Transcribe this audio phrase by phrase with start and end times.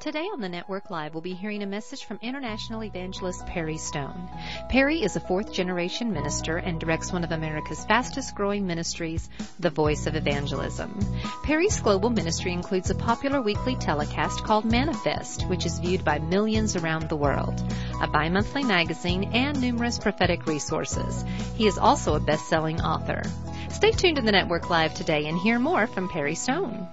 [0.00, 4.30] Today on the Network Live, we'll be hearing a message from international evangelist Perry Stone.
[4.70, 9.28] Perry is a fourth generation minister and directs one of America's fastest growing ministries,
[9.58, 10.98] The Voice of Evangelism.
[11.44, 16.76] Perry's global ministry includes a popular weekly telecast called Manifest, which is viewed by millions
[16.76, 17.62] around the world,
[18.00, 21.26] a bi-monthly magazine, and numerous prophetic resources.
[21.56, 23.20] He is also a best-selling author.
[23.68, 26.88] Stay tuned to the Network Live today and hear more from Perry Stone.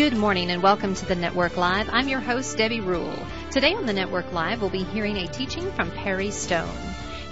[0.00, 1.90] Good morning and welcome to the Network Live.
[1.92, 3.12] I'm your host, Debbie Rule.
[3.50, 6.74] Today on the Network Live, we'll be hearing a teaching from Perry Stone.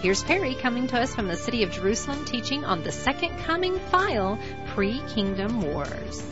[0.03, 3.79] Here's Perry coming to us from the city of Jerusalem teaching on the second coming
[3.79, 4.39] file,
[4.75, 6.23] pre-kingdom wars.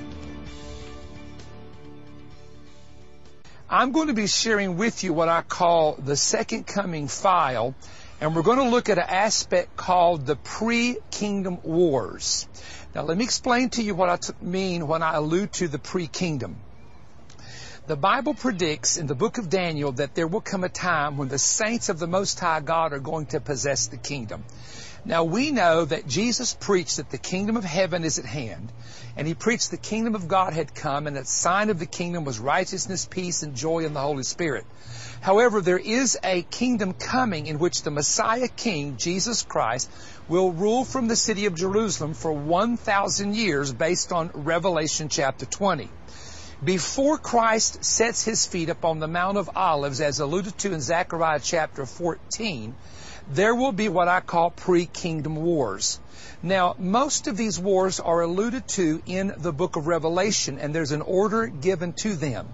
[3.70, 7.74] I'm going to be sharing with you what I call the second coming file,
[8.20, 12.46] and we're going to look at an aspect called the pre-kingdom wars.
[12.96, 15.78] Now let me explain to you what I t- mean when I allude to the
[15.78, 16.56] pre-kingdom.
[17.86, 21.28] The Bible predicts in the book of Daniel that there will come a time when
[21.28, 24.44] the saints of the Most High God are going to possess the kingdom.
[25.04, 28.72] Now we know that Jesus preached that the kingdom of heaven is at hand,
[29.16, 32.24] and he preached the kingdom of God had come, and that sign of the kingdom
[32.24, 34.64] was righteousness, peace, and joy in the Holy Spirit.
[35.22, 39.90] However, there is a kingdom coming in which the Messiah King, Jesus Christ,
[40.28, 45.88] will rule from the city of Jerusalem for 1,000 years based on Revelation chapter 20.
[46.62, 51.40] Before Christ sets his feet upon the Mount of Olives, as alluded to in Zechariah
[51.42, 52.74] chapter 14,
[53.28, 55.98] there will be what I call pre-kingdom wars.
[56.42, 60.92] Now, most of these wars are alluded to in the book of Revelation, and there's
[60.92, 62.48] an order given to them.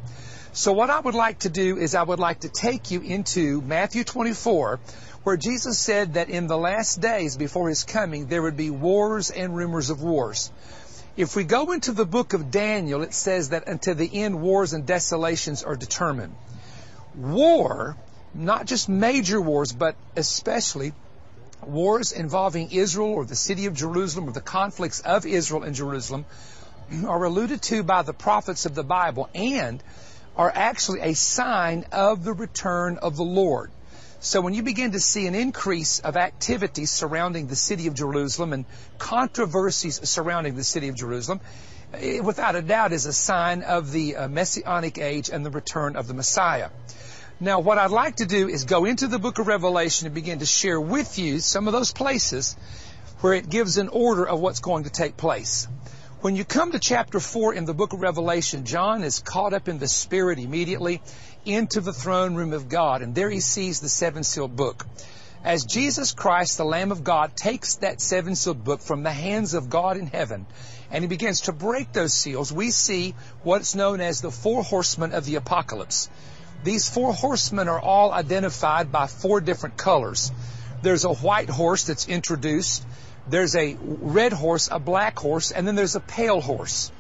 [0.55, 3.61] So what I would like to do is I would like to take you into
[3.63, 4.81] Matthew 24,
[5.25, 9.31] where Jesus said that in the last days before his coming, there would be wars
[9.31, 10.51] and rumors of wars.
[11.17, 14.73] If we go into the book of Daniel, it says that until the end, wars
[14.73, 16.35] and desolations are determined.
[17.15, 17.97] War,
[18.35, 20.93] not just major wars, but especially
[21.67, 26.25] wars involving Israel or the city of Jerusalem or the conflicts of Israel and Jerusalem
[27.07, 29.83] are alluded to by the prophets of the Bible and
[30.37, 33.71] are actually a sign of the return of the Lord.
[34.21, 38.53] So when you begin to see an increase of activities surrounding the city of Jerusalem
[38.53, 38.65] and
[38.99, 41.41] controversies surrounding the city of Jerusalem,
[42.01, 45.97] it, without a doubt is a sign of the uh, messianic age and the return
[45.97, 46.71] of the Messiah.
[47.43, 50.39] Now, what I'd like to do is go into the book of Revelation and begin
[50.39, 52.55] to share with you some of those places
[53.21, 55.67] where it gives an order of what's going to take place.
[56.21, 59.67] When you come to chapter 4 in the book of Revelation, John is caught up
[59.67, 61.03] in the Spirit immediately
[61.45, 64.87] into the throne room of God, and there he sees the seven sealed book.
[65.43, 69.55] As Jesus Christ, the Lamb of God, takes that seven sealed book from the hands
[69.55, 70.47] of God in heaven,
[70.93, 75.13] and he begins to break those seals, we see what's known as the four horsemen
[75.13, 76.09] of the apocalypse.
[76.65, 80.31] These four horsemen are all identified by four different colors.
[80.83, 82.85] There's a white horse that's introduced
[83.29, 86.91] there's a red horse, a black horse, and then there's a pale horse.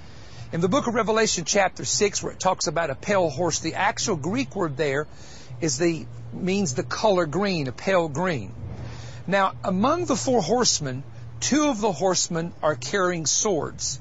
[0.52, 3.74] In the book of Revelation chapter 6 where it talks about a pale horse, the
[3.74, 5.06] actual Greek word there
[5.60, 8.54] is the, means the color green, a pale green.
[9.26, 11.02] Now, among the four horsemen,
[11.40, 13.98] two of the horsemen are carrying swords.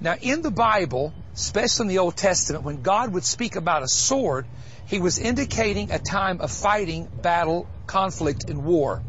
[0.00, 3.88] Now, in the Bible, especially in the Old Testament, when God would speak about a
[3.88, 4.46] sword,
[4.86, 9.02] He was indicating a time of fighting, battle, conflict, and war.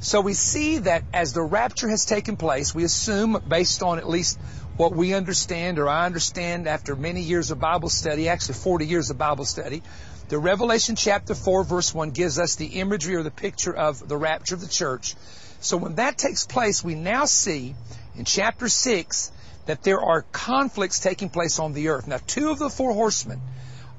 [0.00, 4.08] So we see that as the rapture has taken place, we assume, based on at
[4.08, 4.38] least
[4.76, 9.10] what we understand or I understand after many years of Bible study, actually 40 years
[9.10, 9.82] of Bible study,
[10.28, 14.16] the Revelation chapter 4 verse 1 gives us the imagery or the picture of the
[14.16, 15.14] rapture of the church.
[15.60, 17.74] So when that takes place, we now see
[18.16, 19.32] in chapter 6
[19.66, 22.06] that there are conflicts taking place on the earth.
[22.06, 23.40] Now, two of the four horsemen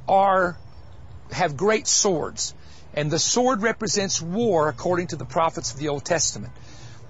[0.07, 0.57] are,
[1.31, 2.54] have great swords.
[2.94, 6.54] And the sword represents war according to the prophets of the Old Testament.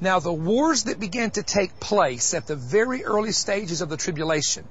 [0.02, 3.98] Now, the wars that began to take place at the very early stages of the
[3.98, 4.68] tribulation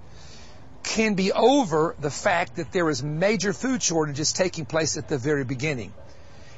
[0.82, 5.16] can be over the fact that there is major food shortages taking place at the
[5.16, 5.94] very beginning.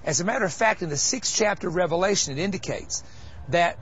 [0.05, 3.05] As a matter of fact, in the sixth chapter of Revelation, it indicates
[3.49, 3.79] that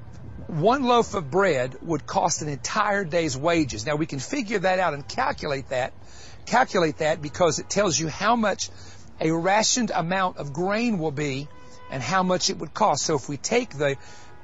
[0.46, 3.86] one loaf of bread would cost an entire day's wages.
[3.86, 5.92] Now we can figure that out and calculate that,
[6.46, 8.68] calculate that because it tells you how much
[9.20, 11.48] a rationed amount of grain will be
[11.90, 13.04] and how much it would cost.
[13.04, 13.96] So if we take the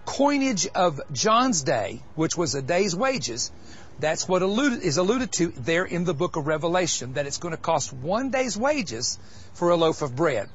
[0.05, 3.50] coinage of John's day, which was a day's wages,
[3.99, 7.52] that's what alluded, is alluded to there in the book of Revelation, that it's going
[7.52, 9.19] to cost one day's wages
[9.52, 10.49] for a loaf of bread.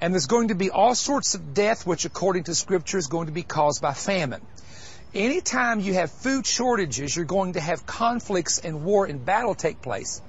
[0.00, 3.26] And there's going to be all sorts of death, which according to scripture is going
[3.26, 4.40] to be caused by famine.
[5.14, 9.82] Anytime you have food shortages, you're going to have conflicts and war and battle take
[9.82, 10.22] place,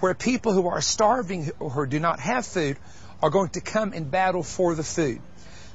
[0.00, 2.76] where people who are starving or do not have food
[3.22, 5.20] are going to come in battle for the food.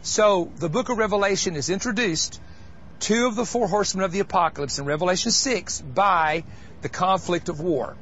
[0.01, 2.41] So the book of Revelation is introduced,
[2.99, 6.43] two of the four horsemen of the apocalypse in Revelation 6 by
[6.81, 7.95] the conflict of war.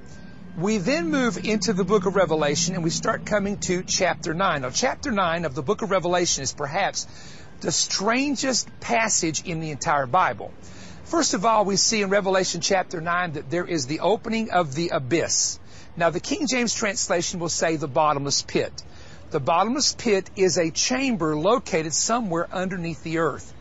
[0.57, 4.61] We then move into the book of Revelation and we start coming to chapter 9.
[4.61, 7.07] Now chapter 9 of the book of Revelation is perhaps
[7.61, 10.51] the strangest passage in the entire Bible.
[11.05, 14.75] First of all, we see in Revelation chapter 9 that there is the opening of
[14.75, 15.59] the abyss.
[15.97, 18.71] Now the King James translation will say the bottomless pit.
[19.31, 23.53] The bottomless pit is a chamber located somewhere underneath the earth.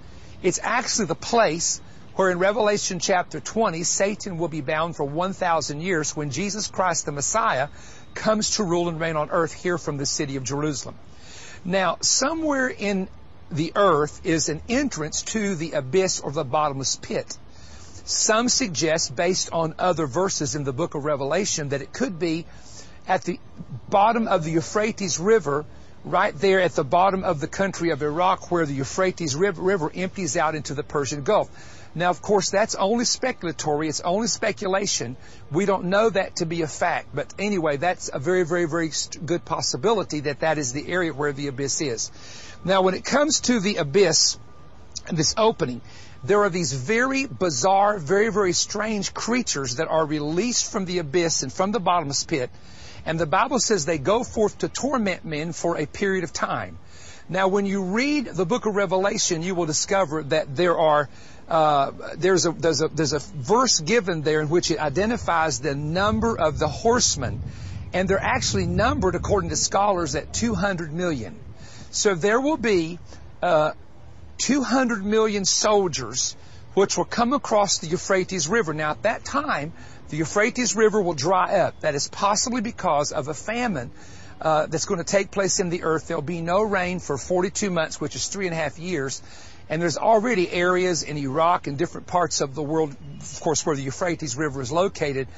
[0.42, 1.80] It's actually the place
[2.14, 7.06] where in Revelation chapter 20, Satan will be bound for 1,000 years when Jesus Christ
[7.06, 7.68] the Messiah
[8.14, 10.96] comes to rule and reign on earth here from the city of Jerusalem.
[11.64, 13.08] Now, somewhere in
[13.50, 17.36] the earth is an entrance to the abyss or the bottomless pit.
[18.10, 22.44] Some suggest, based on other verses in the book of Revelation, that it could be
[23.06, 23.38] at the
[23.88, 25.64] bottom of the Euphrates River,
[26.04, 30.36] right there at the bottom of the country of Iraq where the Euphrates River empties
[30.36, 31.48] out into the Persian Gulf.
[31.94, 33.88] Now, of course, that's only speculatory.
[33.88, 35.16] It's only speculation.
[35.52, 37.14] We don't know that to be a fact.
[37.14, 38.90] But anyway, that's a very, very, very
[39.24, 42.10] good possibility that that is the area where the abyss is.
[42.64, 44.36] Now, when it comes to the abyss,
[45.12, 45.80] this opening,
[46.24, 51.42] there are these very bizarre, very, very strange creatures that are released from the abyss
[51.42, 52.50] and from the bottomless pit
[53.06, 56.78] and the Bible says they go forth to torment men for a period of time.
[57.28, 61.08] Now, when you read the book of Revelation, you will discover that there are
[61.48, 65.74] uh, there's a there's a there's a verse given there in which it identifies the
[65.74, 67.40] number of the horsemen,
[67.92, 71.36] and they're actually numbered according to scholars at 200 million.
[71.90, 72.98] So there will be
[73.42, 73.72] uh,
[74.40, 76.36] 200 million soldiers
[76.74, 78.72] which will come across the Euphrates River.
[78.72, 79.72] Now, at that time,
[80.08, 81.80] the Euphrates River will dry up.
[81.80, 83.90] That is possibly because of a famine
[84.40, 86.08] uh, that's going to take place in the earth.
[86.08, 89.20] There'll be no rain for 42 months, which is three and a half years.
[89.68, 93.76] And there's already areas in Iraq and different parts of the world, of course, where
[93.76, 95.28] the Euphrates River is located,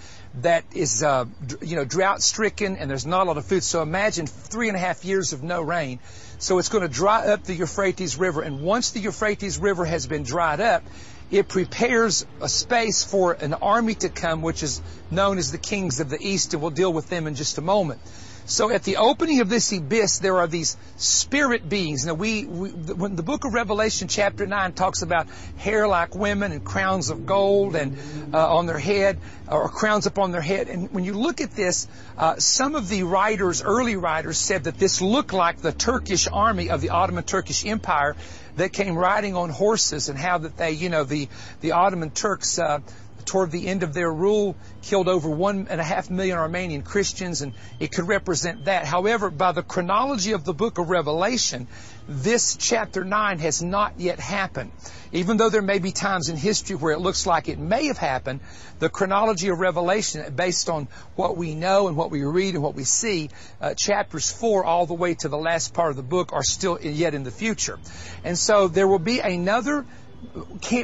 [0.41, 1.27] that is, uh,
[1.61, 3.63] you know, drought stricken and there's not a lot of food.
[3.63, 5.99] So imagine three and a half years of no rain.
[6.43, 8.43] So it's going to dry up the Euphrates River.
[8.43, 10.83] And once the Euphrates River has been dried up,
[11.31, 16.01] it prepares a space for an army to come, which is known as the kings
[16.01, 18.01] of the east, and we'll deal with them in just a moment.
[18.45, 22.07] So at the opening of this abyss, there are these spirit beings.
[22.07, 26.53] Now we, we, when the book of Revelation chapter 9 talks about hair like women
[26.53, 27.97] and crowns of gold and
[28.35, 29.19] uh, on their head,
[29.49, 30.69] or crowns upon their head.
[30.69, 31.87] And when you look at this,
[32.19, 36.71] uh, some of the writers, early writers said that this looked like the Turkish army
[36.71, 38.17] of the Ottoman Turkish Empire
[38.57, 41.29] that came riding on horses and how that they, you know, the,
[41.61, 42.81] the Ottoman Turks, uh,
[43.25, 47.43] toward the end of their rule, killed over one and a half million Armenian Christians,
[47.43, 48.87] and it could represent that.
[48.87, 51.67] However, by the chronology of the book of Revelation,
[52.09, 54.73] this chapter 9 has not yet happened.
[55.13, 57.99] Even though there may be times in history where it looks like it may have
[57.99, 58.41] happened,
[58.79, 62.75] the chronology of Revelation, based on what we know and what we read and what
[62.75, 66.33] we see, uh, chapters 4 all the way to the last part of the book
[66.33, 67.79] are still yet in the future.
[68.25, 69.87] And so there will be another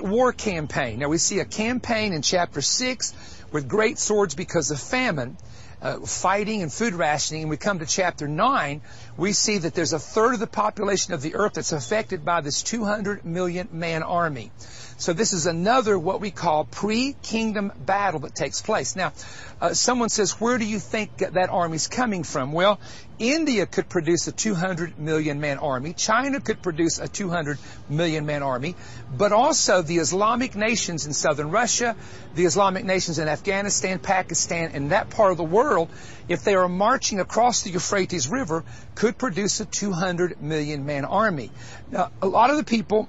[0.04, 0.98] war campaign.
[0.98, 3.14] Now we see a campaign in chapter 6
[3.52, 5.36] with great swords because of famine,
[5.80, 7.42] uh, fighting and food rationing.
[7.42, 8.80] And we come to chapter 9,
[9.18, 12.40] we see that there's a third of the population of the earth that's affected by
[12.40, 14.52] this 200 million man army.
[14.96, 18.96] So this is another what we call pre-kingdom battle that takes place.
[18.96, 19.12] Now,
[19.60, 22.52] uh, someone says, where do you think that army's coming from?
[22.52, 22.80] Well,
[23.18, 25.92] India could produce a 200 million man army.
[25.92, 27.58] China could produce a 200
[27.88, 28.76] million man army.
[29.16, 31.96] But also the Islamic nations in southern Russia,
[32.34, 35.90] the Islamic nations in Afghanistan, Pakistan, and that part of the world,
[36.28, 41.50] if they are marching across the Euphrates River, could produce a 200 million man army.
[41.90, 43.08] Now, a lot of the people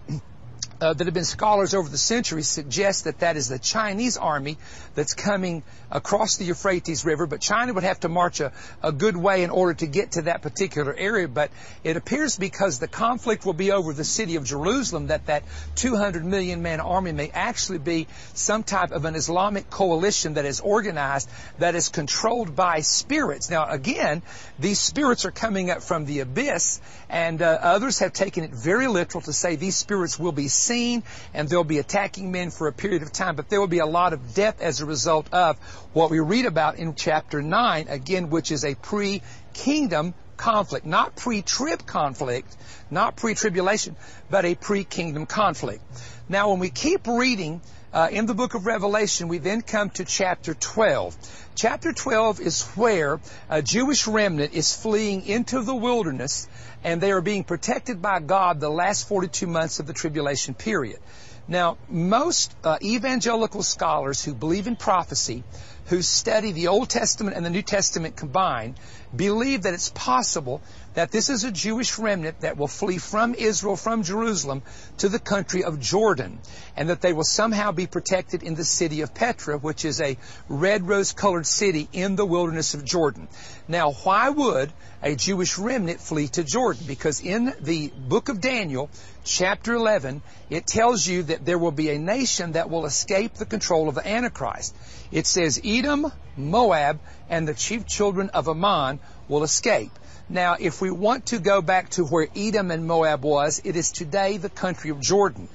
[0.81, 4.57] uh, that have been scholars over the centuries suggest that that is the Chinese army
[4.95, 8.51] that's coming across the Euphrates River, but China would have to march a,
[8.84, 11.27] a good way in order to get to that particular area.
[11.27, 11.51] But
[11.84, 15.43] it appears because the conflict will be over the city of Jerusalem that that
[15.75, 20.60] 200 million man army may actually be some type of an Islamic coalition that is
[20.60, 23.50] organized, that is controlled by spirits.
[23.50, 24.22] Now, again,
[24.60, 28.88] these spirits are coming up from the abyss, and uh, others have taken it very
[28.88, 31.03] literal to say these spirits will be seen
[31.34, 33.86] and they'll be attacking men for a period of time, but there will be a
[33.86, 35.58] lot of death as a result of
[35.93, 41.86] what we read about in chapter 9, again, which is a pre-kingdom conflict, not pre-trib
[41.86, 42.55] conflict,
[42.89, 43.95] not pre-tribulation,
[44.29, 45.83] but a pre-kingdom conflict.
[46.27, 50.05] Now, when we keep reading uh, in the book of Revelation, we then come to
[50.05, 51.15] chapter 12.
[51.55, 53.19] Chapter 12 is where
[53.50, 56.48] a Jewish remnant is fleeing into the wilderness
[56.83, 61.00] and they are being protected by God the last 42 months of the tribulation period.
[61.49, 65.43] Now, most uh, evangelical scholars who believe in prophecy,
[65.89, 68.75] who study the Old Testament and the New Testament combined,
[69.15, 70.62] believe that it's possible
[70.93, 74.62] that this is a Jewish remnant that will flee from Israel, from Jerusalem,
[75.00, 76.39] to the country of Jordan,
[76.77, 80.17] and that they will somehow be protected in the city of Petra, which is a
[80.48, 83.27] red rose colored city in the wilderness of Jordan.
[83.67, 86.84] Now, why would a Jewish remnant flee to Jordan?
[86.86, 88.91] Because in the book of Daniel,
[89.24, 93.46] chapter 11, it tells you that there will be a nation that will escape the
[93.46, 94.75] control of the Antichrist.
[95.11, 96.99] It says Edom, Moab,
[97.29, 99.91] and the chief children of Ammon will escape.
[100.29, 103.91] Now, if we want to go back to where Edom and Moab was, it is
[103.91, 105.49] today the country of Jordan.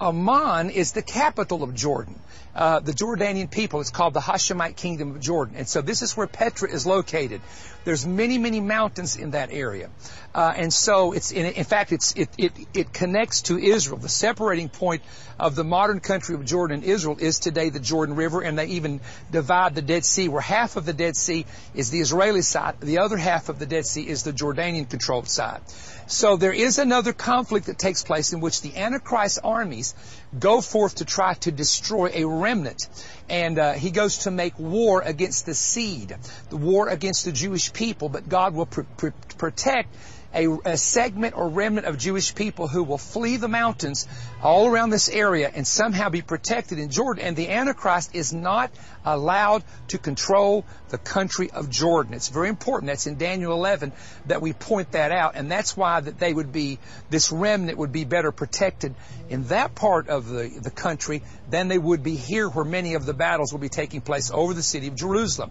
[0.00, 2.20] Amman is the capital of Jordan.
[2.54, 5.56] Uh, the Jordanian people, it's called the Hashemite Kingdom of Jordan.
[5.56, 7.40] And so this is where Petra is located.
[7.84, 9.90] There's many, many mountains in that area.
[10.34, 13.98] Uh, and so it's, in, in fact, it's, it, it, it connects to Israel.
[13.98, 15.02] The separating point
[15.38, 18.66] of the modern country of Jordan and Israel is today the Jordan River, and they
[18.66, 19.00] even
[19.30, 22.98] divide the Dead Sea, where half of the Dead Sea is the Israeli side, the
[22.98, 25.60] other half of the Dead Sea is the Jordanian controlled side.
[26.08, 29.94] So there is another conflict that takes place in which the Antichrist armies
[30.36, 32.88] go forth to try to destroy a remnant.
[33.28, 36.16] And uh, he goes to make war against the seed,
[36.48, 39.94] the war against the Jewish people, but God will pr- pr- protect
[40.34, 44.06] a, a, segment or remnant of Jewish people who will flee the mountains
[44.42, 47.24] all around this area and somehow be protected in Jordan.
[47.24, 48.70] And the Antichrist is not
[49.04, 52.14] allowed to control the country of Jordan.
[52.14, 52.88] It's very important.
[52.88, 53.92] That's in Daniel 11
[54.26, 55.34] that we point that out.
[55.34, 58.94] And that's why that they would be, this remnant would be better protected
[59.30, 63.06] in that part of the, the country than they would be here where many of
[63.06, 65.50] the battles will be taking place over the city of Jerusalem.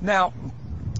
[0.00, 0.32] Now,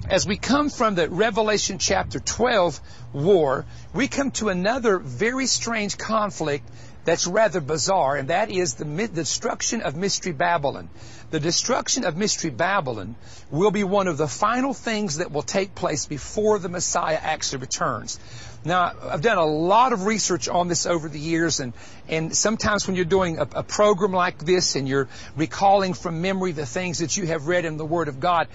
[0.09, 2.79] as we come from the Revelation chapter 12
[3.13, 6.69] war, we come to another very strange conflict
[7.05, 10.89] that's rather bizarre, and that is the destruction of Mystery Babylon.
[11.31, 13.15] The destruction of Mystery Babylon
[13.49, 17.59] will be one of the final things that will take place before the Messiah actually
[17.59, 18.19] returns.
[18.63, 21.73] Now, I've done a lot of research on this over the years, and,
[22.07, 26.51] and sometimes when you're doing a, a program like this and you're recalling from memory
[26.51, 28.47] the things that you have read in the Word of God,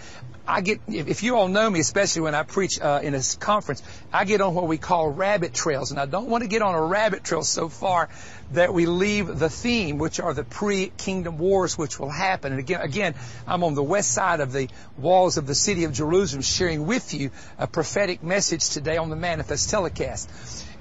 [0.49, 3.85] I get, if you all know me, especially when I preach uh, in a conference,
[4.12, 5.93] I get on what we call rabbit trails.
[5.93, 8.09] And I don't want to get on a rabbit trail so far
[8.52, 12.52] that we leave the theme, which are the pre-kingdom wars which will happen.
[12.52, 13.14] And again, again,
[13.47, 17.14] I'm on the west side of the walls of the city of Jerusalem sharing with
[17.14, 20.28] you a prophetic message today on the Manifest telecast.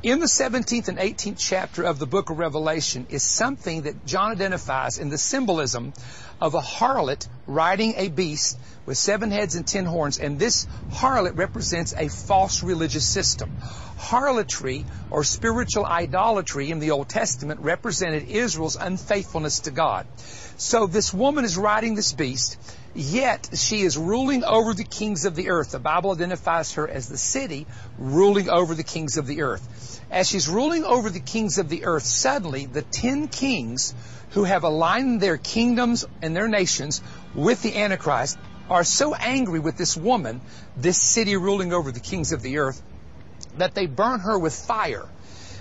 [0.01, 4.31] In the 17th and 18th chapter of the book of Revelation is something that John
[4.31, 5.91] identifies in the symbolism
[6.39, 11.37] of a harlot riding a beast with seven heads and ten horns, and this harlot
[11.37, 13.57] represents a false religious system.
[13.99, 20.07] Harlotry or spiritual idolatry in the Old Testament represented Israel's unfaithfulness to God.
[20.57, 22.57] So this woman is riding this beast,
[22.95, 25.71] yet she is ruling over the kings of the earth.
[25.71, 30.01] The Bible identifies her as the city ruling over the kings of the earth.
[30.09, 33.93] As she's ruling over the kings of the earth, suddenly the ten kings
[34.31, 37.01] who have aligned their kingdoms and their nations
[37.35, 38.39] with the Antichrist
[38.69, 40.39] are so angry with this woman,
[40.77, 42.81] this city ruling over the kings of the earth,
[43.57, 45.07] that they burn her with fire.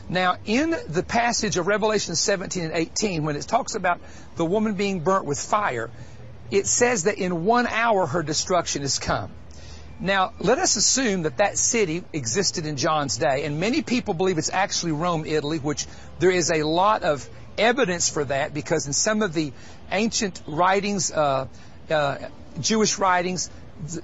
[0.09, 4.01] Now, in the passage of Revelation 17 and 18, when it talks about
[4.37, 5.91] the woman being burnt with fire,
[6.51, 9.31] it says that in one hour her destruction has come.
[10.01, 14.39] Now, let us assume that that city existed in John's day, and many people believe
[14.39, 15.87] it's actually Rome, Italy, which
[16.21, 17.29] there is a lot of
[17.59, 19.53] evidence for that because in some of the
[19.91, 21.49] ancient writings, uh,
[21.91, 22.19] uh,
[22.61, 23.51] Jewish writings,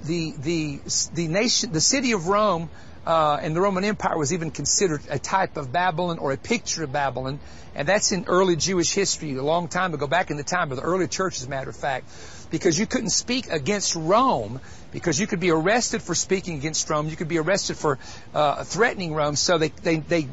[0.05, 0.81] the the
[1.15, 2.71] the nation, the city of Rome
[3.07, 6.85] uh, and the Roman Empire was even considered a type of Babylon or a picture
[6.85, 7.39] of Babylon,
[7.75, 10.77] and that's in early Jewish history, a long time ago, back in the time of
[10.77, 12.09] the early church, as a matter of fact,
[12.51, 14.61] because you couldn't speak against Rome,
[14.93, 17.99] because you could be arrested for speaking against Rome, you could be arrested for
[18.33, 20.29] uh, threatening Rome, so they, they, they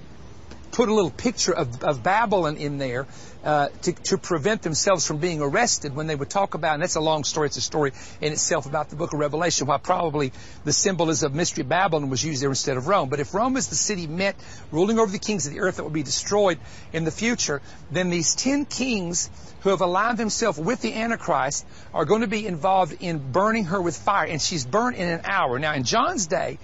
[0.71, 3.07] put a little picture of, of Babylon in there
[3.43, 6.95] uh, to, to prevent themselves from being arrested when they would talk about, and that's
[6.95, 10.31] a long story, it's a story in itself about the book of Revelation, why probably
[10.63, 13.09] the symbolism of Mystery Babylon was used there instead of Rome.
[13.09, 14.37] But if Rome is the city meant
[14.71, 16.59] ruling over the kings of the earth that will be destroyed
[16.93, 17.61] in the future,
[17.91, 19.29] then these ten kings
[19.61, 23.81] who have aligned themselves with the Antichrist are going to be involved in burning her
[23.81, 25.59] with fire, and she's burned in an hour.
[25.59, 26.57] Now, in John's day,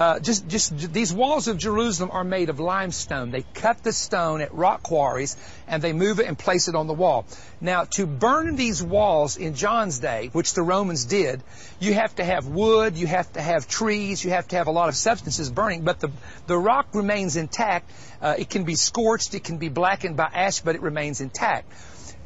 [0.00, 3.30] uh, just, just these walls of Jerusalem are made of limestone.
[3.30, 5.36] They cut the stone at rock quarries
[5.68, 7.26] and they move it and place it on the wall.
[7.60, 11.42] Now, to burn these walls in John's day, which the Romans did,
[11.80, 14.72] you have to have wood, you have to have trees, you have to have a
[14.72, 16.08] lot of substances burning, but the,
[16.46, 17.92] the rock remains intact.
[18.22, 21.70] Uh, it can be scorched, it can be blackened by ash, but it remains intact.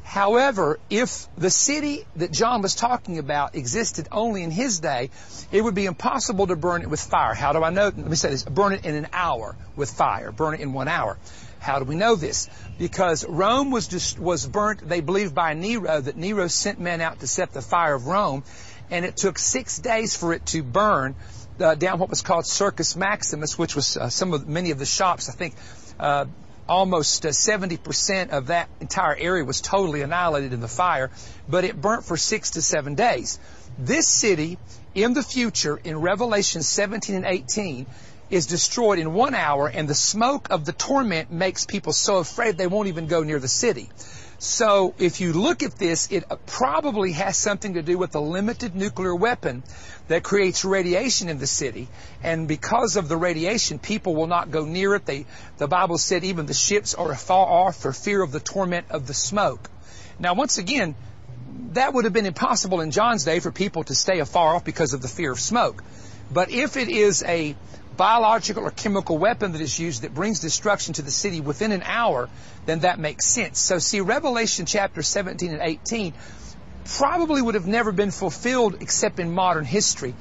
[0.05, 5.11] However, if the city that John was talking about existed only in his day,
[5.51, 7.35] it would be impossible to burn it with fire.
[7.35, 7.85] How do I know?
[7.85, 8.45] Let me say this.
[8.45, 10.31] Burn it in an hour with fire.
[10.31, 11.19] Burn it in one hour.
[11.59, 12.51] How do we know this?
[12.79, 17.21] Because Rome was just, was burnt, they believe by Nero that Nero sent men out
[17.21, 18.45] to set the fire of Rome,
[18.91, 21.15] and it took six days for it to burn
[21.59, 24.87] uh, down what was called Circus Maximus, which was uh, some of many of the
[24.87, 25.31] shops.
[25.31, 25.55] I think
[25.99, 26.27] uh,
[26.69, 31.11] almost uh, 70% of that entire area was totally annihilated in the fire,
[31.49, 33.39] but it burnt for six to seven days.
[33.79, 34.59] This city,
[34.95, 37.87] in the future, in Revelation 17 and 18,
[38.31, 42.57] is destroyed in one hour, and the smoke of the torment makes people so afraid
[42.57, 43.89] they won't even go near the city.
[44.45, 48.21] So if you look at this, it uh, probably has something to do with the
[48.21, 49.63] limited nuclear weapon
[50.09, 51.89] that creates radiation in the city.
[52.23, 55.07] And because of the radiation, people will not go near it.
[55.07, 55.25] They,
[55.57, 59.07] the Bible said even the ships are afar off for fear of the torment of
[59.07, 59.71] the smoke.
[60.19, 60.95] Now, once again,
[61.73, 64.93] that would have been impossible in John's day for people to stay afar off because
[64.93, 65.83] of the fear of smoke.
[66.31, 67.57] But if it is a
[67.97, 71.83] biological or chemical weapon that is used that brings destruction to the city within an
[71.83, 72.29] hour,
[72.67, 73.59] then that makes sense.
[73.59, 76.15] So see, Revelation chapter 17 and 18
[76.97, 80.15] probably would have never been fulfilled except in modern history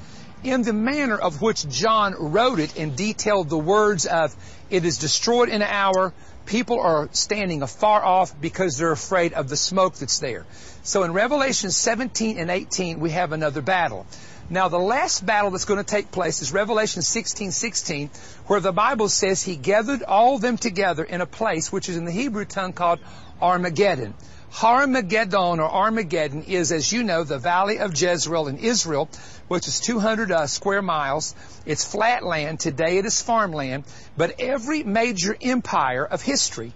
[0.43, 4.35] in the manner of which John wrote it and detailed the words of
[4.69, 6.13] it is destroyed in an hour.
[6.45, 10.45] People are standing afar off because they're afraid of the smoke that's there.
[10.83, 14.05] So in Revelation 17 and 18, we have another battle.
[14.49, 18.09] Now, the last battle that's going to take place is Revelation 16, 16,
[18.47, 22.03] where the Bible says he gathered all them together in a place which is in
[22.03, 22.99] the Hebrew tongue called
[23.41, 24.13] Armageddon.
[24.51, 29.09] Harmageddon or Armageddon is, as you know, the valley of Jezreel in Israel,
[29.47, 31.33] which is 200 uh, square miles.
[31.65, 32.59] It's flat land.
[32.59, 33.85] Today it is farmland.
[34.15, 36.73] But every major empire of history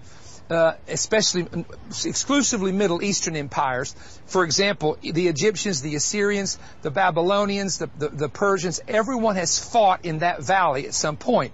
[0.50, 1.48] uh, especially
[2.06, 3.96] exclusively Middle Eastern empires.
[4.26, 10.06] For example, the Egyptians, the Assyrians, the Babylonians, the, the, the Persians, everyone has fought
[10.06, 11.54] in that valley at some point.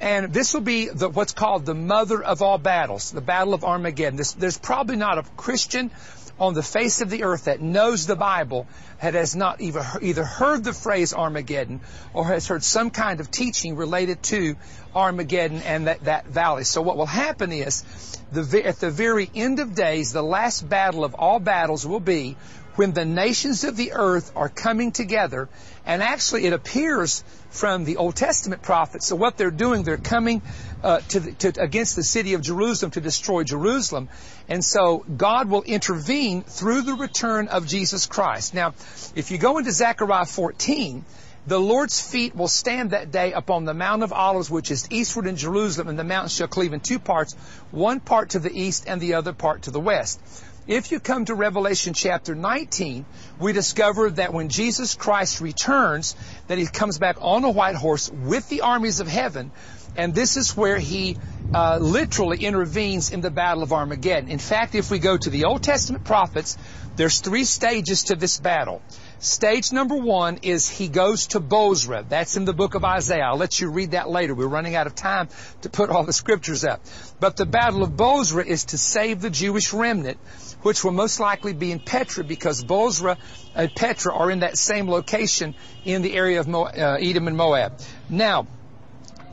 [0.00, 3.64] And this will be the, what's called the mother of all battles, the Battle of
[3.64, 4.16] Armageddon.
[4.16, 5.90] This, there's probably not a Christian
[6.38, 8.68] on the face of the earth that knows the Bible
[9.02, 11.80] that has not either, either heard the phrase Armageddon
[12.14, 14.54] or has heard some kind of teaching related to
[14.94, 16.62] Armageddon and that, that valley.
[16.62, 17.84] So what will happen is,
[18.32, 22.36] the, at the very end of days, the last battle of all battles will be
[22.78, 25.48] when the nations of the earth are coming together,
[25.84, 29.06] and actually it appears from the Old Testament prophets.
[29.06, 30.42] So what they're doing, they're coming
[30.84, 34.08] uh, to, the, to, against the city of Jerusalem to destroy Jerusalem,
[34.48, 38.54] and so God will intervene through the return of Jesus Christ.
[38.54, 38.74] Now,
[39.16, 41.04] if you go into Zechariah 14,
[41.48, 45.26] the Lord's feet will stand that day upon the Mount of Olives, which is eastward
[45.26, 47.32] in Jerusalem, and the mountain shall cleave in two parts,
[47.70, 50.20] one part to the east and the other part to the west.
[50.66, 53.06] If you come to Revelation chapter 19,
[53.40, 56.14] we discover that when Jesus Christ returns,
[56.48, 59.50] that he comes back on a white horse with the armies of heaven,
[59.96, 61.16] and this is where he
[61.54, 64.28] uh, literally intervenes in the battle of Armageddon.
[64.28, 66.58] In fact, if we go to the Old Testament prophets,
[66.96, 68.82] there's three stages to this battle.
[69.20, 72.04] Stage number one is he goes to Bozrah.
[72.08, 73.24] That's in the book of Isaiah.
[73.24, 74.32] I'll let you read that later.
[74.32, 75.28] We're running out of time
[75.62, 76.80] to put all the scriptures up.
[77.18, 80.18] But the battle of Bozrah is to save the Jewish remnant,
[80.62, 83.18] which will most likely be in Petra because Bozrah
[83.56, 87.36] and Petra are in that same location in the area of Mo- uh, Edom and
[87.36, 87.80] Moab.
[88.08, 88.46] Now,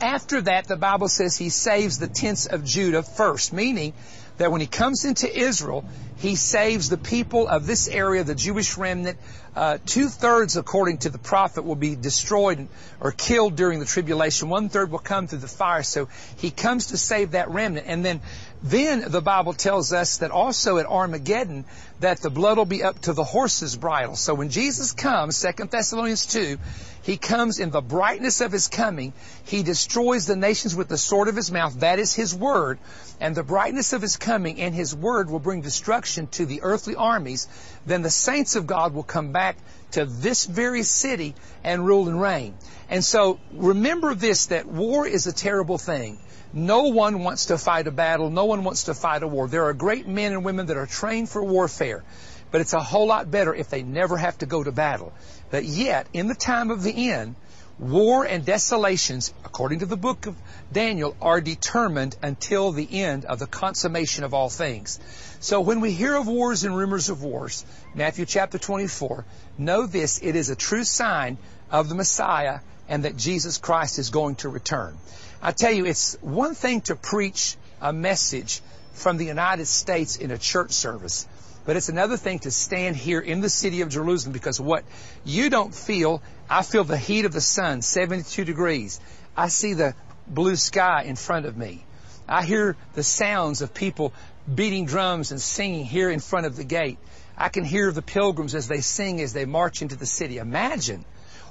[0.00, 3.94] after that, the Bible says he saves the tents of Judah first, meaning
[4.38, 5.84] that when he comes into Israel,
[6.18, 9.18] He saves the people of this area, the Jewish remnant.
[9.54, 12.68] Uh, two thirds, according to the prophet, will be destroyed
[13.00, 14.48] or killed during the tribulation.
[14.48, 15.82] One third will come through the fire.
[15.82, 17.86] So he comes to save that remnant.
[17.86, 18.22] And then,
[18.62, 21.66] then the Bible tells us that also at Armageddon,
[22.00, 24.16] that the blood will be up to the horse's bridle.
[24.16, 26.58] So when Jesus comes, 2 Thessalonians 2,
[27.06, 29.12] he comes in the brightness of his coming.
[29.44, 31.78] He destroys the nations with the sword of his mouth.
[31.78, 32.80] That is his word.
[33.20, 36.96] And the brightness of his coming and his word will bring destruction to the earthly
[36.96, 37.46] armies.
[37.86, 39.56] Then the saints of God will come back
[39.92, 42.56] to this very city and rule and reign.
[42.90, 46.18] And so remember this, that war is a terrible thing.
[46.52, 48.30] No one wants to fight a battle.
[48.30, 49.46] No one wants to fight a war.
[49.46, 52.02] There are great men and women that are trained for warfare.
[52.50, 55.12] But it's a whole lot better if they never have to go to battle.
[55.50, 57.34] But yet, in the time of the end,
[57.78, 60.36] war and desolations, according to the book of
[60.72, 64.98] Daniel, are determined until the end of the consummation of all things.
[65.40, 69.24] So when we hear of wars and rumors of wars, Matthew chapter 24,
[69.58, 71.36] know this, it is a true sign
[71.70, 74.96] of the Messiah and that Jesus Christ is going to return.
[75.42, 78.62] I tell you, it's one thing to preach a message
[78.94, 81.26] from the United States in a church service.
[81.66, 84.84] But it's another thing to stand here in the city of Jerusalem because what
[85.24, 89.00] you don't feel, I feel the heat of the sun, 72 degrees.
[89.36, 89.94] I see the
[90.28, 91.84] blue sky in front of me.
[92.28, 94.14] I hear the sounds of people
[94.52, 96.98] beating drums and singing here in front of the gate.
[97.36, 100.38] I can hear the pilgrims as they sing as they march into the city.
[100.38, 101.04] Imagine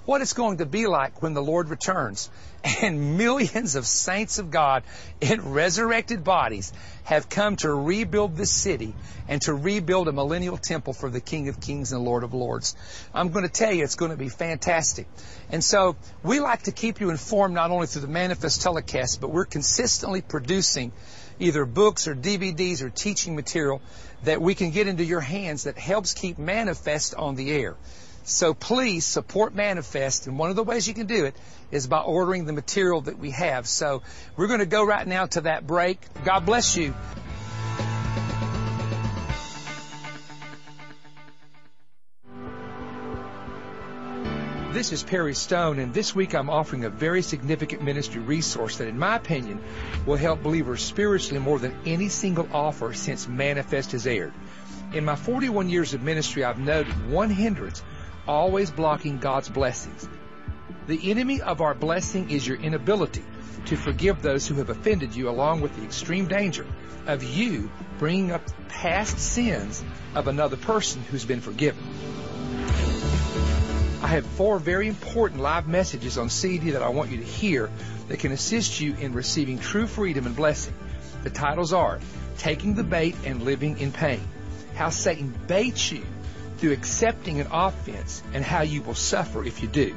[0.05, 2.29] what it's going to be like when the Lord returns.
[2.81, 4.83] And millions of saints of God
[5.21, 8.95] in resurrected bodies have come to rebuild this city
[9.27, 12.75] and to rebuild a millennial temple for the King of Kings and Lord of Lords.
[13.13, 15.07] I'm going to tell you it's going to be fantastic.
[15.51, 19.29] And so we like to keep you informed not only through the Manifest telecast, but
[19.29, 20.91] we're consistently producing
[21.39, 23.81] either books or DVDs or teaching material
[24.23, 27.75] that we can get into your hands that helps keep Manifest on the air.
[28.27, 31.35] So please support Manifest, and one of the ways you can do it
[31.69, 33.67] is by ordering the material that we have.
[33.67, 34.01] So
[34.35, 35.99] we're going to go right now to that break.
[36.23, 36.95] God bless you.
[44.73, 48.87] This is Perry Stone, and this week I'm offering a very significant ministry resource that,
[48.87, 49.63] in my opinion,
[50.07, 54.33] will help believers spiritually more than any single offer since Manifest has aired.
[54.93, 57.83] In my 41 years of ministry, I've noted one hindrance
[58.27, 60.07] always blocking God's blessings.
[60.87, 63.23] The enemy of our blessing is your inability
[63.65, 66.65] to forgive those who have offended you, along with the extreme danger
[67.07, 69.83] of you bringing up past sins
[70.13, 71.83] of another person who's been forgiven.
[74.01, 77.71] I have four very important live messages on CD that I want you to hear
[78.07, 80.75] that can assist you in receiving true freedom and blessing.
[81.23, 81.99] The titles are
[82.37, 84.21] Taking the Bait and Living in Pain,
[84.75, 86.05] How Satan Baits You
[86.65, 89.95] through accepting an offense and how you will suffer if you do.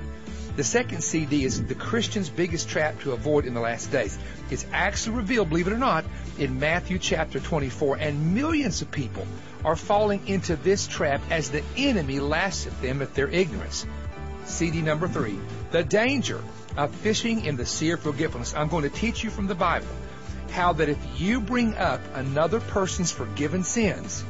[0.57, 4.19] The second CD is the Christian's biggest trap to avoid in the last days.
[4.51, 6.05] It's actually revealed, believe it or not,
[6.37, 9.27] in Matthew chapter 24, and millions of people
[9.65, 13.87] are falling into this trap as the enemy laughs at them at their ignorance.
[14.45, 15.39] CD number three,
[15.71, 16.45] the danger
[16.77, 18.53] of fishing in the sea of forgetfulness.
[18.55, 19.89] I'm going to teach you from the Bible
[20.51, 24.23] how that if you bring up another person's forgiven sins,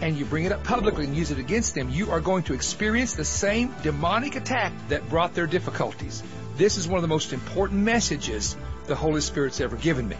[0.00, 2.54] and you bring it up publicly and use it against them, you are going to
[2.54, 6.22] experience the same demonic attack that brought their difficulties.
[6.56, 8.56] This is one of the most important messages
[8.86, 10.16] the Holy Spirit's ever given me.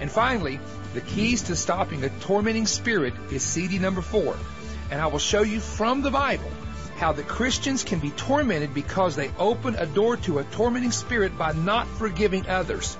[0.00, 0.60] And finally,
[0.92, 4.36] the keys to stopping a tormenting spirit is CD number four.
[4.90, 6.50] And I will show you from the Bible
[6.96, 11.36] how the Christians can be tormented because they open a door to a tormenting spirit
[11.36, 12.96] by not forgiving others.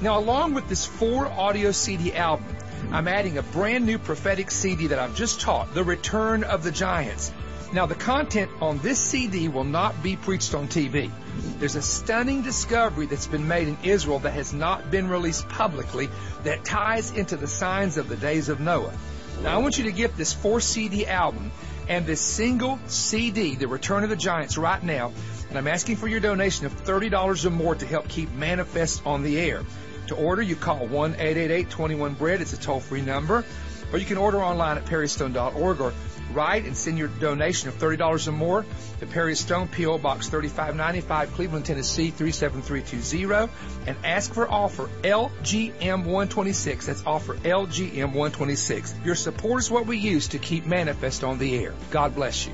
[0.00, 2.46] Now, along with this four audio CD album,
[2.90, 6.70] I'm adding a brand new prophetic CD that I've just taught, The Return of the
[6.70, 7.30] Giants.
[7.70, 11.10] Now, the content on this CD will not be preached on TV.
[11.58, 16.08] There's a stunning discovery that's been made in Israel that has not been released publicly
[16.44, 18.94] that ties into the signs of the days of Noah.
[19.42, 21.52] Now, I want you to get this four CD album
[21.88, 25.12] and this single CD, The Return of the Giants, right now.
[25.50, 29.22] And I'm asking for your donation of $30 or more to help keep Manifest on
[29.22, 29.62] the air.
[30.08, 32.40] To order, you call 1-888-21-BREAD.
[32.40, 33.44] It's a toll-free number.
[33.92, 35.94] Or you can order online at perrystone.org or
[36.32, 38.66] write and send your donation of $30 or more
[39.00, 39.96] to Perry Stone, P.O.
[39.98, 43.50] Box 3595, Cleveland, Tennessee 37320
[43.86, 46.84] and ask for offer LGM126.
[46.84, 49.06] That's offer LGM126.
[49.06, 51.72] Your support is what we use to keep Manifest on the air.
[51.90, 52.52] God bless you.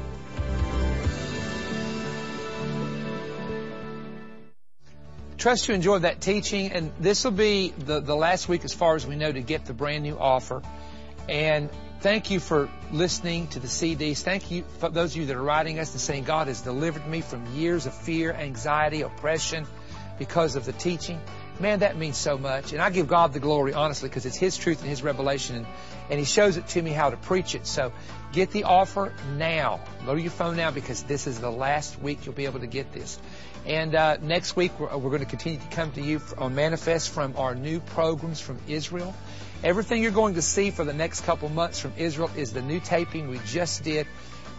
[5.44, 8.94] Trust you enjoyed that teaching, and this will be the, the last week, as far
[8.94, 10.62] as we know, to get the brand new offer.
[11.28, 11.68] And
[12.00, 14.20] Thank you for listening to the CDs.
[14.20, 17.06] Thank you for those of you that are writing us and saying, God has delivered
[17.06, 19.66] me from years of fear, anxiety, oppression
[20.18, 21.18] because of the teaching.
[21.60, 22.74] Man, that means so much.
[22.74, 25.56] And I give God the glory, honestly, because it's His truth and His revelation.
[25.56, 25.66] And,
[26.10, 27.66] and He shows it to me how to preach it.
[27.66, 27.90] So
[28.32, 29.80] get the offer now.
[30.04, 32.66] Go to your phone now because this is the last week you'll be able to
[32.66, 33.18] get this.
[33.66, 37.10] And uh, next week, we're, we're, going to continue to come to you on Manifest
[37.10, 39.14] from our new programs from Israel.
[39.62, 42.80] Everything you're going to see for the next couple months from Israel is the new
[42.80, 44.06] taping we just did.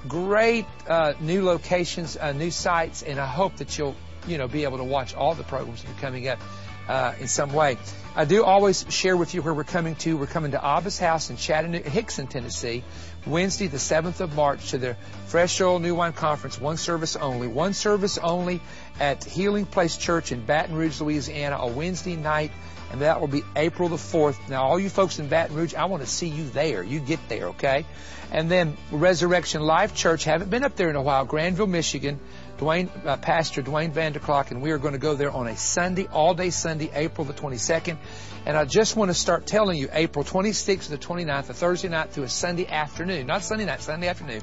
[0.08, 3.96] Great uh, new locations, uh, new sites, and I hope that you'll,
[4.28, 6.40] you know, be able to watch all the programs that are coming up
[6.88, 7.78] uh, in some way.
[8.16, 10.16] I do always share with you where we're coming to.
[10.16, 12.84] We're coming to Abba's house in Chattanooga, Hixson, Tennessee,
[13.26, 14.96] Wednesday, the 7th of March, to the
[15.26, 16.60] Fresh Oil New Wine Conference.
[16.60, 17.48] One service only.
[17.48, 18.62] One service only
[19.02, 22.52] at Healing Place Church in Baton Rouge, Louisiana, a Wednesday night,
[22.90, 24.48] and that will be April the 4th.
[24.48, 26.84] Now, all you folks in Baton Rouge, I want to see you there.
[26.84, 27.86] You get there, okay?
[28.32, 32.20] And then Resurrection Life Church, haven't been up there in a while, Grandville, Michigan.
[32.58, 35.58] Duane, uh, Pastor Duane Vander Klok, and we are going to go there on a
[35.58, 37.98] Sunday, all day Sunday, April the 22nd.
[38.46, 41.90] And I just want to start telling you, April 26th to the 29th, a Thursday
[41.90, 44.42] night through a Sunday afternoon, not Sunday night, Sunday afternoon,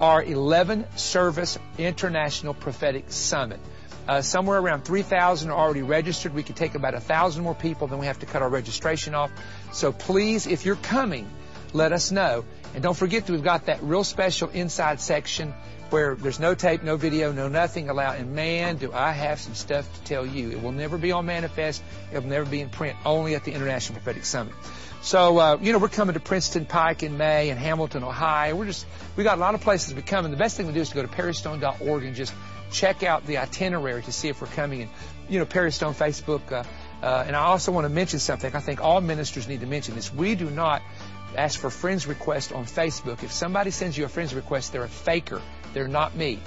[0.00, 3.60] our 11 service international prophetic summit.
[4.08, 6.34] Uh, somewhere around 3,000 are already registered.
[6.34, 9.14] We could take about a thousand more people, then we have to cut our registration
[9.14, 9.30] off.
[9.72, 11.28] So please, if you're coming,
[11.72, 12.44] let us know.
[12.74, 15.52] And don't forget that we've got that real special inside section
[15.92, 18.18] where there's no tape, no video, no nothing allowed.
[18.18, 20.50] And man, do I have some stuff to tell you.
[20.50, 21.82] It will never be on Manifest.
[22.12, 24.54] It will never be in print, only at the International Prophetic Summit.
[25.02, 28.54] So, uh, you know, we're coming to Princeton Pike in May and Hamilton, Ohio.
[28.54, 30.30] We're just, we got a lot of places we're coming.
[30.30, 32.32] The best thing to do is to go to perrystone.org and just
[32.70, 34.82] check out the itinerary to see if we're coming.
[34.82, 34.90] And,
[35.28, 36.62] you know, Perry Stone Facebook, uh,
[37.04, 38.54] uh, and I also want to mention something.
[38.54, 40.14] I think all ministers need to mention this.
[40.14, 40.82] We do not
[41.36, 43.24] ask for friends request on Facebook.
[43.24, 45.42] If somebody sends you a friends request, they're a faker.
[45.72, 46.40] They're not me.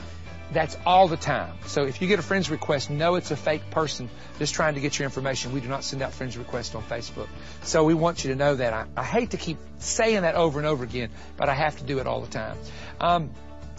[0.52, 1.56] That's all the time.
[1.66, 4.80] So if you get a friend's request, know it's a fake person just trying to
[4.80, 5.54] get your information.
[5.54, 7.28] We do not send out friends requests on Facebook.
[7.64, 8.72] So we want you to know that.
[8.72, 11.84] I, I hate to keep saying that over and over again, but I have to
[11.84, 12.58] do it all the time.
[13.02, 13.32] Um,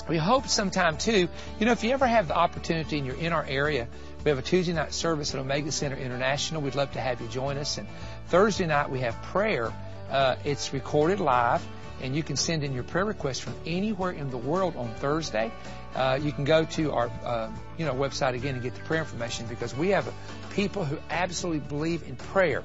[0.08, 1.28] we hope sometime too,
[1.58, 3.88] you know, if you ever have the opportunity and you're in our area,
[4.24, 6.60] we have a Tuesday night service at Omega Center International.
[6.60, 7.78] We'd love to have you join us.
[7.78, 7.86] And
[8.28, 9.72] Thursday night we have prayer.
[10.10, 11.66] Uh, it's recorded live
[12.02, 15.50] and you can send in your prayer requests from anywhere in the world on Thursday.
[15.94, 19.00] Uh, you can go to our uh, you know website again and get the prayer
[19.00, 20.12] information because we have
[20.50, 22.62] people who absolutely believe in prayer.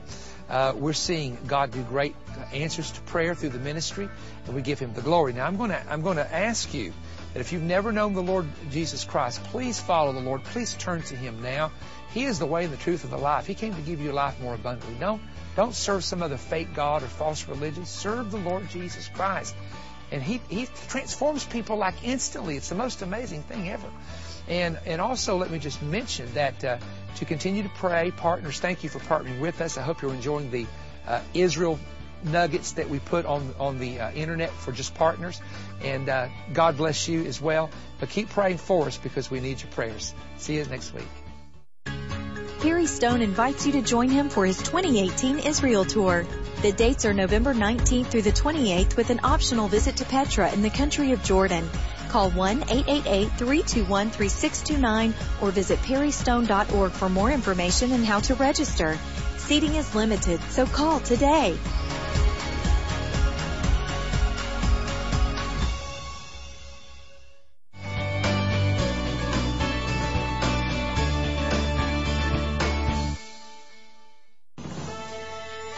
[0.49, 2.13] Uh, we're seeing God do great
[2.51, 4.09] answers to prayer through the ministry,
[4.45, 5.31] and we give Him the glory.
[5.31, 6.91] Now I'm going to I'm going to ask you
[7.33, 10.43] that if you've never known the Lord Jesus Christ, please follow the Lord.
[10.43, 11.71] Please turn to Him now.
[12.13, 13.47] He is the way, and the truth, and the life.
[13.47, 14.97] He came to give you life more abundantly.
[14.99, 15.21] Don't
[15.55, 17.85] don't serve some other fake God or false religion.
[17.85, 19.55] Serve the Lord Jesus Christ.
[20.11, 22.57] And he, he transforms people like instantly.
[22.57, 23.87] It's the most amazing thing ever.
[24.47, 26.77] And, and also, let me just mention that uh,
[27.15, 29.77] to continue to pray, partners, thank you for partnering with us.
[29.77, 30.65] I hope you're enjoying the
[31.07, 31.79] uh, Israel
[32.23, 35.41] nuggets that we put on on the uh, internet for just partners.
[35.81, 37.69] And uh, God bless you as well.
[37.99, 40.13] But keep praying for us because we need your prayers.
[40.37, 41.07] See you next week.
[42.61, 46.27] Perry Stone invites you to join him for his 2018 Israel tour.
[46.61, 50.61] The dates are November 19th through the 28th with an optional visit to Petra in
[50.61, 51.67] the country of Jordan.
[52.09, 58.95] Call 1-888-321-3629 or visit perrystone.org for more information and how to register.
[59.37, 61.57] Seating is limited, so call today.